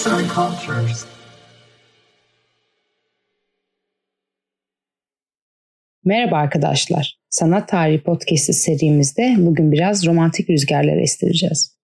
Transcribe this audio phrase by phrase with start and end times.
[0.00, 1.04] Arts and Cultures.
[6.04, 7.18] Merhaba arkadaşlar.
[7.30, 11.76] Sanat Tarihi Podcast'ı serimizde bugün biraz romantik rüzgarlar estireceğiz.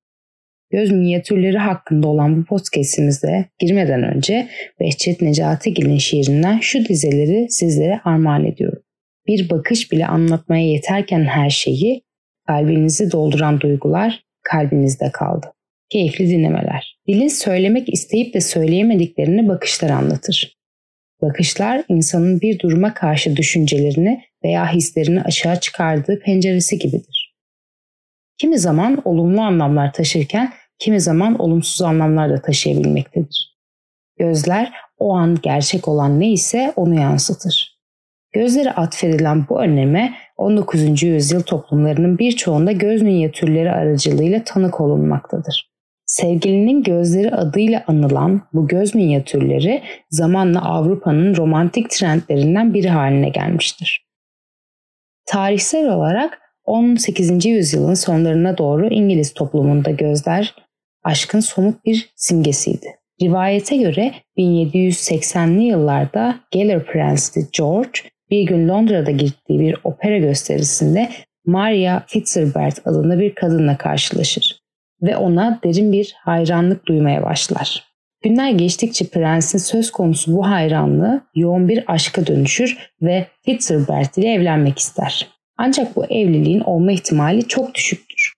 [0.71, 4.49] Göz minyatürleri hakkında olan bu podcast'imizde girmeden önce
[4.81, 8.83] Behçet Necatigil'in şiirinden şu dizeleri sizlere armağan ediyorum.
[9.27, 12.03] Bir bakış bile anlatmaya yeterken her şeyi,
[12.47, 15.53] kalbinizi dolduran duygular kalbinizde kaldı.
[15.91, 16.96] Keyifli dinlemeler.
[17.09, 20.57] Dilin söylemek isteyip de söyleyemediklerini bakışlar anlatır.
[21.23, 27.37] Bakışlar insanın bir duruma karşı düşüncelerini veya hislerini aşağı çıkardığı penceresi gibidir.
[28.39, 33.57] Kimi zaman olumlu anlamlar taşırken kimi zaman olumsuz anlamlar da taşıyabilmektedir.
[34.19, 37.77] Gözler o an gerçek olan neyse onu yansıtır.
[38.33, 41.03] Gözlere atfedilen bu önleme 19.
[41.03, 45.76] yüzyıl toplumlarının birçoğunda göz minyatürleri aracılığıyla tanık olunmaktadır.
[46.17, 54.07] Sevgilinin gözleri adıyla anılan bu göz minyatürleri zamanla Avrupa'nın romantik trendlerinden biri haline gelmiştir.
[55.27, 57.47] Tarihsel olarak 18.
[57.47, 60.55] yüzyılın sonlarına doğru İngiliz toplumunda gözler
[61.05, 62.87] aşkın somut bir simgesiydi.
[63.23, 71.09] Rivayete göre 1780'li yıllarda Geller Prensi George bir gün Londra'da gittiği bir opera gösterisinde
[71.47, 74.66] Maria Fitzherbert adında bir kadınla karşılaşır
[75.03, 77.85] ve ona derin bir hayranlık duymaya başlar.
[78.23, 84.79] Günler geçtikçe prensin söz konusu bu hayranlığı yoğun bir aşka dönüşür ve Fitzherbert ile evlenmek
[84.79, 85.29] ister.
[85.59, 88.33] Ancak bu evliliğin olma ihtimali çok düşüktür.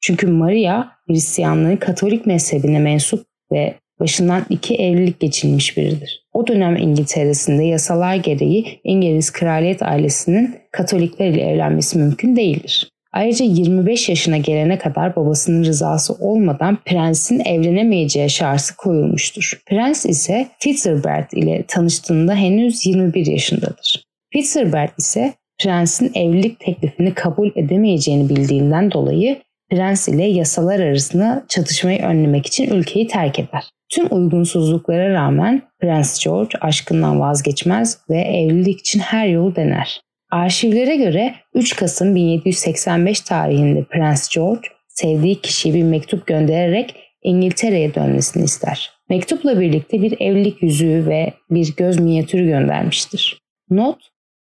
[0.00, 6.26] Çünkü Maria Hristiyanlığın Katolik mezhebine mensup ve başından iki evlilik geçilmiş biridir.
[6.32, 12.90] O dönem İngiltere'sinde yasalar gereği İngiliz kraliyet ailesinin Katolikler ile evlenmesi mümkün değildir.
[13.14, 19.60] Ayrıca 25 yaşına gelene kadar babasının rızası olmadan prensin evlenemeyeceği şartı koyulmuştur.
[19.66, 24.04] Prens ise Fitzherbert ile tanıştığında henüz 21 yaşındadır.
[24.32, 29.38] Fitzherbert ise prensin evlilik teklifini kabul edemeyeceğini bildiğinden dolayı
[29.70, 33.64] prens ile yasalar arasında çatışmayı önlemek için ülkeyi terk eder.
[33.88, 40.00] Tüm uygunsuzluklara rağmen Prens George aşkından vazgeçmez ve evlilik için her yolu dener.
[40.34, 48.44] Arşivlere göre 3 Kasım 1785 tarihinde Prens George sevdiği kişiye bir mektup göndererek İngiltere'ye dönmesini
[48.44, 48.90] ister.
[49.08, 53.42] Mektupla birlikte bir evlilik yüzüğü ve bir göz minyatürü göndermiştir.
[53.70, 53.98] Not,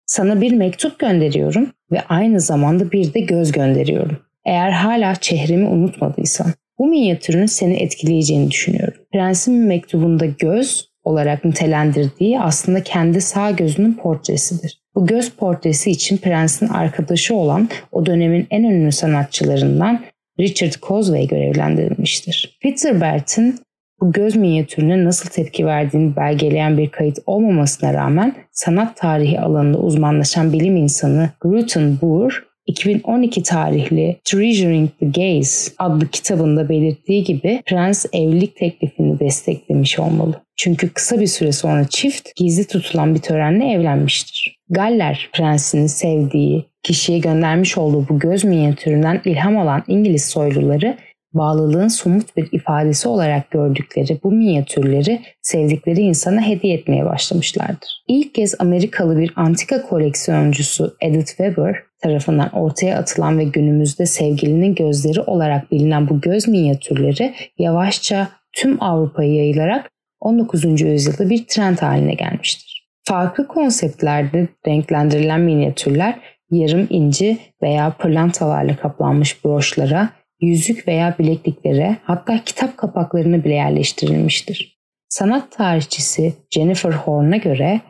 [0.07, 4.19] sana bir mektup gönderiyorum ve aynı zamanda bir de göz gönderiyorum.
[4.47, 6.47] Eğer hala çehremi unutmadıysan
[6.79, 8.95] bu minyatürün seni etkileyeceğini düşünüyorum.
[9.13, 14.81] Prensin mektubunda göz olarak nitelendirdiği aslında kendi sağ gözünün portresidir.
[14.95, 20.01] Bu göz portresi için prensin arkadaşı olan o dönemin en ünlü sanatçılarından
[20.41, 22.59] Richard Cosway görevlendirilmiştir.
[22.63, 23.61] Peter Bert'in
[24.01, 30.53] bu göz minyatürüne nasıl tepki verdiğini belgeleyen bir kayıt olmamasına rağmen sanat tarihi alanında uzmanlaşan
[30.53, 38.57] bilim insanı Gruton Boer 2012 tarihli Treasuring the Gaze adlı kitabında belirttiği gibi prens evlilik
[38.57, 40.43] teklifini desteklemiş olmalı.
[40.57, 44.59] Çünkü kısa bir süre sonra çift gizli tutulan bir törenle evlenmiştir.
[44.71, 50.97] Galler prensinin sevdiği, kişiye göndermiş olduğu bu göz minyatüründen ilham alan İngiliz soyluları
[51.35, 58.05] bağlılığın somut bir ifadesi olarak gördükleri bu minyatürleri sevdikleri insana hediye etmeye başlamışlardır.
[58.09, 65.21] İlk kez Amerikalı bir antika koleksiyoncusu Edith Weber tarafından ortaya atılan ve günümüzde sevgilinin gözleri
[65.21, 70.81] olarak bilinen bu göz minyatürleri yavaşça tüm Avrupa'ya yayılarak 19.
[70.81, 72.89] yüzyılda bir trend haline gelmiştir.
[73.05, 76.21] Farklı konseptlerde renklendirilen minyatürler
[76.51, 80.11] yarım inci veya pırlantalarla kaplanmış broşlara,
[80.41, 84.79] yüzük veya bilekliklere hatta kitap kapaklarına bile yerleştirilmiştir.
[85.09, 87.81] Sanat tarihçisi Jennifer Horn'a göre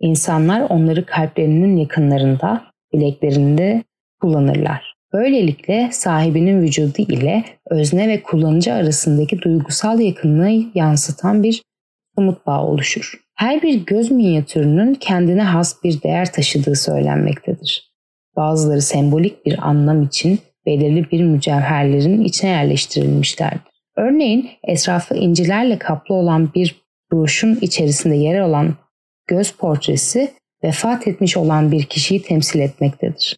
[0.00, 3.84] insanlar onları kalplerinin yakınlarında, bileklerinde
[4.20, 4.93] kullanırlar.
[5.14, 11.62] Böylelikle sahibinin vücudu ile özne ve kullanıcı arasındaki duygusal yakınlığı yansıtan bir
[12.14, 13.20] somut bağ oluşur.
[13.34, 17.92] Her bir göz minyatürünün kendine has bir değer taşıdığı söylenmektedir.
[18.36, 23.60] Bazıları sembolik bir anlam için belirli bir mücevherlerin içine yerleştirilmişlerdir.
[23.96, 28.74] Örneğin etrafı incilerle kaplı olan bir broşun içerisinde yer alan
[29.26, 30.30] göz portresi
[30.64, 33.36] vefat etmiş olan bir kişiyi temsil etmektedir.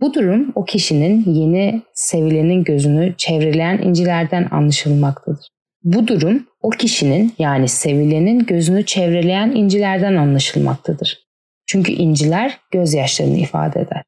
[0.00, 5.48] Bu durum o kişinin yeni sevilenin gözünü çevreleyen incilerden anlaşılmaktadır.
[5.84, 11.26] Bu durum o kişinin yani sevilenin gözünü çevreleyen incilerden anlaşılmaktadır.
[11.66, 14.02] Çünkü inciler gözyaşlarını ifade eder.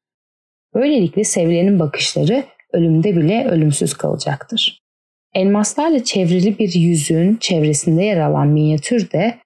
[0.73, 2.43] Böylelikle sevilenin bakışları
[2.73, 4.79] ölümde bile ölümsüz kalacaktır.
[5.33, 9.37] Elmaslarla çevrili bir yüzüğün çevresinde yer alan minyatür de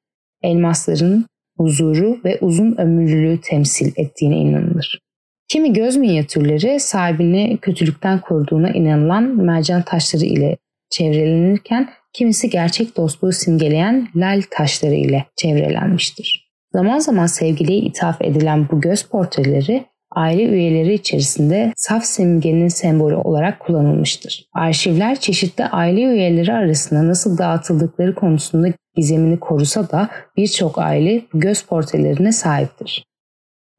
[0.42, 1.26] elmasların
[1.58, 5.00] huzuru ve uzun ömürlülüğü temsil ettiğine inanılır.
[5.48, 10.58] Kimi göz minyatürleri sahibini kötülükten koruduğuna inanılan mercan taşları ile
[10.90, 16.54] çevrelenirken kimisi gerçek dostluğu simgeleyen lal taşları ile çevrelenmiştir.
[16.74, 19.86] Zaman zaman sevgiliye ithaf edilen bu göz portreleri
[20.16, 24.46] aile üyeleri içerisinde saf simgenin sembolü olarak kullanılmıştır.
[24.54, 32.32] Arşivler çeşitli aile üyeleri arasında nasıl dağıtıldıkları konusunda gizemini korusa da birçok aile göz portrelerine
[32.32, 33.06] sahiptir.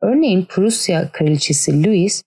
[0.04, 2.22] Örneğin Prusya kraliçesi Louis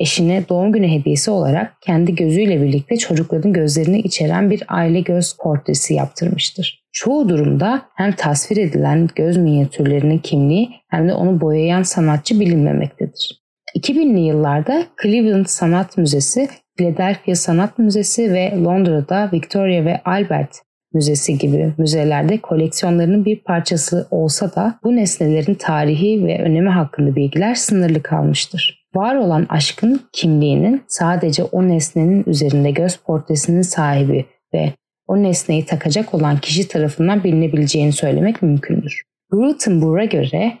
[0.00, 5.94] eşine doğum günü hediyesi olarak kendi gözüyle birlikte çocukların gözlerini içeren bir aile göz portresi
[5.94, 6.84] yaptırmıştır.
[6.92, 13.42] Çoğu durumda hem tasvir edilen göz minyatürlerinin kimliği hem de onu boyayan sanatçı bilinmemektedir.
[13.76, 20.62] 2000'li yıllarda Cleveland Sanat Müzesi, Philadelphia Sanat Müzesi ve Londra'da Victoria ve Albert
[20.94, 27.54] Müzesi gibi müzelerde koleksiyonlarının bir parçası olsa da bu nesnelerin tarihi ve önemi hakkında bilgiler
[27.54, 28.86] sınırlı kalmıştır.
[28.94, 34.72] Var olan aşkın kimliğinin sadece o nesnenin üzerinde göz portresinin sahibi ve
[35.06, 39.02] o nesneyi takacak olan kişi tarafından bilinebileceğini söylemek mümkündür.
[39.32, 40.58] Rutenburg'a göre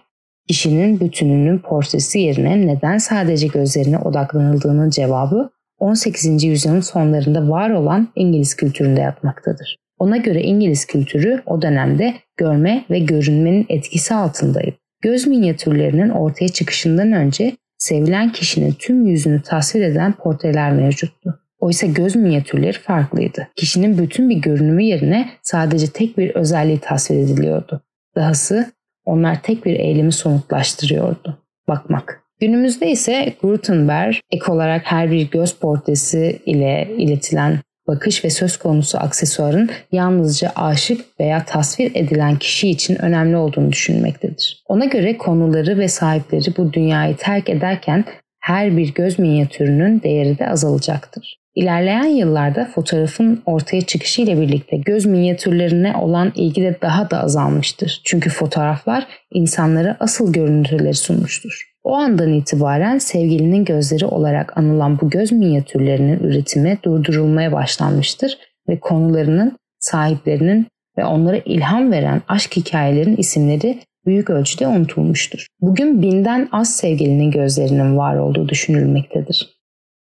[0.48, 6.44] kişinin bütününün portresi yerine neden sadece gözlerine odaklanıldığının cevabı 18.
[6.44, 9.76] yüzyılın sonlarında var olan İngiliz kültüründe yatmaktadır.
[9.98, 14.74] Ona göre İngiliz kültürü o dönemde görme ve görünmenin etkisi altındaydı.
[15.02, 21.40] Göz minyatürlerinin ortaya çıkışından önce sevilen kişinin tüm yüzünü tasvir eden portreler mevcuttu.
[21.58, 23.48] Oysa göz minyatürleri farklıydı.
[23.56, 27.80] Kişinin bütün bir görünümü yerine sadece tek bir özelliği tasvir ediliyordu.
[28.16, 28.72] Dahası
[29.04, 31.38] onlar tek bir eylemi somutlaştırıyordu.
[31.68, 32.22] Bakmak.
[32.40, 38.98] Günümüzde ise Gutenberg ek olarak her bir göz portresi ile iletilen bakış ve söz konusu
[38.98, 44.62] aksesuarın yalnızca aşık veya tasvir edilen kişi için önemli olduğunu düşünmektedir.
[44.66, 48.04] Ona göre konuları ve sahipleri bu dünyayı terk ederken
[48.40, 51.38] her bir göz minyatürünün değeri de azalacaktır.
[51.54, 58.00] İlerleyen yıllarda fotoğrafın ortaya çıkışı ile birlikte göz minyatürlerine olan ilgi de daha da azalmıştır.
[58.04, 61.67] Çünkü fotoğraflar insanlara asıl görüntüleri sunmuştur.
[61.84, 68.38] O andan itibaren sevgilinin gözleri olarak anılan bu göz minyatürlerinin üretimi durdurulmaya başlanmıştır
[68.68, 70.66] ve konularının, sahiplerinin
[70.98, 75.46] ve onlara ilham veren aşk hikayelerinin isimleri büyük ölçüde unutulmuştur.
[75.60, 79.58] Bugün binden az sevgilinin gözlerinin var olduğu düşünülmektedir.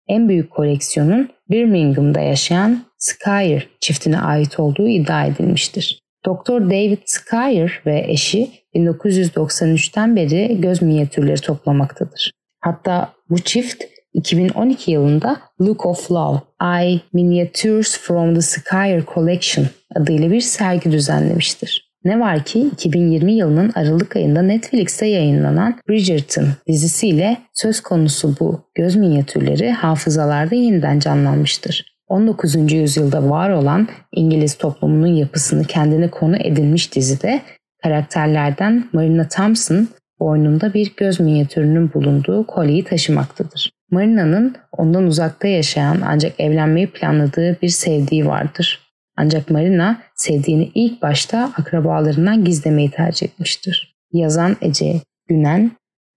[0.07, 5.99] En büyük koleksiyonun Birmingham'da yaşayan Skyer çiftine ait olduğu iddia edilmiştir.
[6.27, 12.31] Doktor David Skyer ve eşi 1993'ten beri göz minyatürleri toplamaktadır.
[12.59, 13.83] Hatta bu çift
[14.13, 16.37] 2012 yılında Look of Love,
[16.85, 19.65] I Miniatures from the Skyer Collection
[19.95, 21.91] adıyla bir sergi düzenlemiştir.
[22.03, 28.95] Ne var ki 2020 yılının Aralık ayında Netflix'te yayınlanan Bridgerton dizisiyle söz konusu bu göz
[28.95, 31.96] minyatürleri hafızalarda yeniden canlanmıştır.
[32.07, 32.73] 19.
[32.73, 37.41] yüzyılda var olan İngiliz toplumunun yapısını kendine konu edinmiş dizide
[37.83, 39.87] karakterlerden Marina Thompson
[40.19, 43.71] boynunda bir göz minyatürünün bulunduğu kolyeyi taşımaktadır.
[43.91, 48.79] Marina'nın ondan uzakta yaşayan ancak evlenmeyi planladığı bir sevdiği vardır.
[49.17, 53.95] Ancak Marina sevdiğini ilk başta akrabalarından gizlemeyi tercih etmiştir.
[54.11, 55.71] Yazan Ece Günen,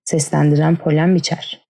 [0.05, 1.70] seslendiren Polen Biçer.